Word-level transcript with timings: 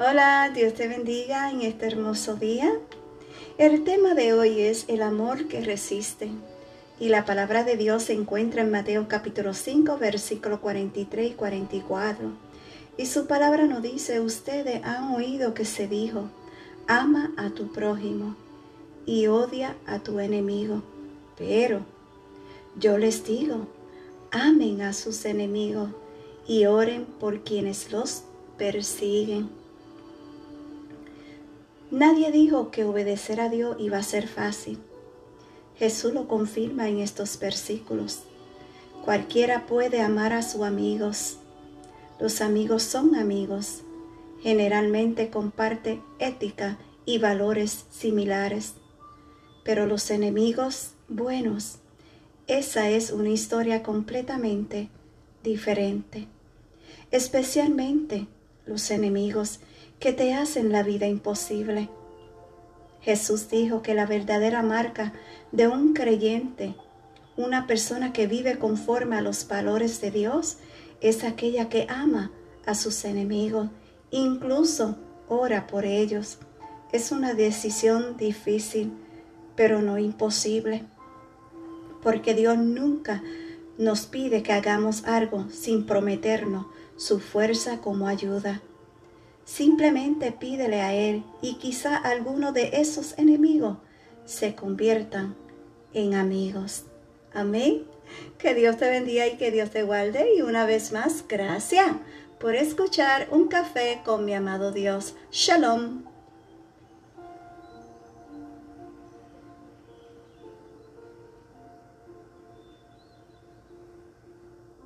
Hola, 0.00 0.52
Dios 0.54 0.74
te 0.74 0.86
bendiga 0.86 1.50
en 1.50 1.62
este 1.62 1.86
hermoso 1.86 2.36
día. 2.36 2.72
El 3.58 3.82
tema 3.82 4.14
de 4.14 4.32
hoy 4.32 4.60
es 4.60 4.84
el 4.86 5.02
amor 5.02 5.48
que 5.48 5.60
resiste. 5.60 6.30
Y 7.00 7.08
la 7.08 7.24
palabra 7.24 7.64
de 7.64 7.76
Dios 7.76 8.04
se 8.04 8.12
encuentra 8.12 8.62
en 8.62 8.70
Mateo 8.70 9.08
capítulo 9.08 9.54
5, 9.54 9.98
versículo 9.98 10.60
43 10.60 11.32
y 11.32 11.34
44. 11.34 12.30
Y 12.96 13.06
su 13.06 13.26
palabra 13.26 13.66
nos 13.66 13.82
dice, 13.82 14.20
ustedes 14.20 14.84
han 14.84 15.16
oído 15.16 15.52
que 15.52 15.64
se 15.64 15.88
dijo, 15.88 16.30
ama 16.86 17.32
a 17.36 17.50
tu 17.50 17.72
prójimo 17.72 18.36
y 19.04 19.26
odia 19.26 19.74
a 19.84 19.98
tu 19.98 20.20
enemigo. 20.20 20.84
Pero 21.36 21.80
yo 22.78 22.98
les 22.98 23.24
digo, 23.24 23.66
amen 24.30 24.80
a 24.80 24.92
sus 24.92 25.24
enemigos 25.24 25.90
y 26.46 26.66
oren 26.66 27.04
por 27.04 27.42
quienes 27.42 27.90
los 27.90 28.22
persiguen. 28.56 29.66
Nadie 31.90 32.30
dijo 32.30 32.70
que 32.70 32.84
obedecer 32.84 33.40
a 33.40 33.48
Dios 33.48 33.76
iba 33.78 33.96
a 33.96 34.02
ser 34.02 34.28
fácil. 34.28 34.78
Jesús 35.76 36.12
lo 36.12 36.28
confirma 36.28 36.88
en 36.88 36.98
estos 36.98 37.38
versículos. 37.38 38.24
Cualquiera 39.04 39.64
puede 39.64 40.02
amar 40.02 40.34
a 40.34 40.42
sus 40.42 40.62
amigos. 40.62 41.38
Los 42.20 42.42
amigos 42.42 42.82
son 42.82 43.14
amigos. 43.14 43.84
Generalmente 44.42 45.30
comparte 45.30 46.02
ética 46.18 46.78
y 47.06 47.18
valores 47.18 47.86
similares. 47.90 48.74
Pero 49.64 49.86
los 49.86 50.10
enemigos 50.10 50.90
buenos, 51.08 51.78
esa 52.48 52.90
es 52.90 53.12
una 53.12 53.30
historia 53.30 53.82
completamente 53.82 54.90
diferente. 55.42 56.26
Especialmente 57.10 58.26
los 58.66 58.90
enemigos 58.90 59.60
que 59.98 60.12
te 60.12 60.34
hacen 60.34 60.72
la 60.72 60.82
vida 60.82 61.06
imposible. 61.06 61.88
Jesús 63.00 63.48
dijo 63.50 63.82
que 63.82 63.94
la 63.94 64.06
verdadera 64.06 64.62
marca 64.62 65.12
de 65.52 65.66
un 65.68 65.94
creyente, 65.94 66.74
una 67.36 67.66
persona 67.66 68.12
que 68.12 68.26
vive 68.26 68.58
conforme 68.58 69.16
a 69.16 69.22
los 69.22 69.46
valores 69.48 70.00
de 70.00 70.10
Dios, 70.10 70.58
es 71.00 71.24
aquella 71.24 71.68
que 71.68 71.86
ama 71.88 72.30
a 72.66 72.74
sus 72.74 73.04
enemigos, 73.04 73.68
incluso 74.10 74.96
ora 75.28 75.66
por 75.66 75.84
ellos. 75.84 76.38
Es 76.92 77.12
una 77.12 77.34
decisión 77.34 78.16
difícil, 78.16 78.92
pero 79.56 79.82
no 79.82 79.98
imposible, 79.98 80.84
porque 82.02 82.34
Dios 82.34 82.58
nunca 82.58 83.22
nos 83.76 84.06
pide 84.06 84.42
que 84.42 84.52
hagamos 84.52 85.04
algo 85.04 85.46
sin 85.50 85.86
prometernos 85.86 86.66
su 86.96 87.20
fuerza 87.20 87.80
como 87.80 88.08
ayuda. 88.08 88.60
Simplemente 89.48 90.30
pídele 90.30 90.82
a 90.82 90.92
Él 90.92 91.24
y 91.40 91.54
quizá 91.54 91.96
alguno 91.96 92.52
de 92.52 92.68
esos 92.74 93.18
enemigos 93.18 93.78
se 94.26 94.54
conviertan 94.54 95.36
en 95.94 96.12
amigos. 96.14 96.84
Amén. 97.32 97.84
Que 98.36 98.54
Dios 98.54 98.76
te 98.76 98.90
bendiga 98.90 99.26
y 99.26 99.38
que 99.38 99.50
Dios 99.50 99.70
te 99.70 99.84
guarde. 99.84 100.34
Y 100.36 100.42
una 100.42 100.66
vez 100.66 100.92
más, 100.92 101.24
gracias 101.26 101.88
por 102.38 102.56
escuchar 102.56 103.28
un 103.30 103.48
café 103.48 104.02
con 104.04 104.26
mi 104.26 104.34
amado 104.34 104.70
Dios. 104.70 105.14
Shalom. 105.32 106.02